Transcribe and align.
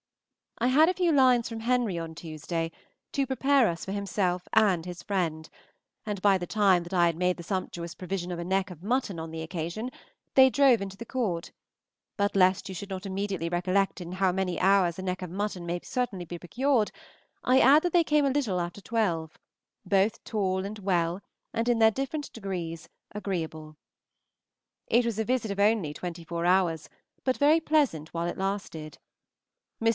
I 0.57 0.67
had 0.67 0.89
a 0.89 0.95
few 0.95 1.11
lines 1.11 1.49
from 1.49 1.61
Henry 1.61 1.97
on 1.97 2.13
Tuesday 2.13 2.71
to 3.13 3.25
prepare 3.27 3.67
us 3.67 3.85
for 3.85 3.91
himself 3.91 4.47
and 4.53 4.85
his 4.85 5.01
friend, 5.01 5.47
and 6.05 6.21
by 6.23 6.37
the 6.39 6.45
time 6.47 6.83
that 6.83 6.93
I 6.93 7.05
had 7.07 7.15
made 7.15 7.37
the 7.37 7.43
sumptuous 7.43 7.95
provision 7.95 8.31
of 8.31 8.37
a 8.39 8.43
neck 8.43 8.69
of 8.69 8.83
mutton 8.83 9.19
on 9.19 9.29
the 9.31 9.41
occasion, 9.41 9.89
they 10.35 10.49
drove 10.49 10.81
into 10.81 10.97
the 10.97 11.05
court; 11.05 11.51
but 12.17 12.35
lest 12.35 12.67
you 12.67 12.75
should 12.75 12.91
not 12.91 13.05
immediately 13.07 13.49
recollect 13.49 14.01
in 14.01 14.13
how 14.13 14.31
many 14.31 14.59
hours 14.59 14.97
a 14.99 15.03
neck 15.03 15.21
of 15.23 15.31
mutton 15.31 15.65
may 15.67 15.79
be 15.79 15.85
certainly 15.85 16.25
procured, 16.25 16.91
I 17.43 17.59
add 17.59 17.81
that 17.83 17.93
they 17.93 18.03
came 18.03 18.25
a 18.25 18.31
little 18.31 18.59
after 18.59 18.81
twelve, 18.81 19.37
both 19.85 20.23
tall 20.23 20.63
and 20.65 20.77
well, 20.79 21.21
and 21.53 21.69
in 21.69 21.77
their 21.79 21.91
different 21.91 22.31
degrees 22.33 22.89
agreeable. 23.13 23.77
It 24.87 25.05
was 25.05 25.17
a 25.17 25.23
visit 25.23 25.49
of 25.51 25.59
only 25.59 25.93
twenty 25.93 26.23
four 26.23 26.45
hours, 26.45 26.87
but 27.23 27.37
very 27.37 27.59
pleasant 27.59 28.13
while 28.13 28.27
it 28.27 28.37
lasted. 28.37 28.97
Mr. 28.99 29.01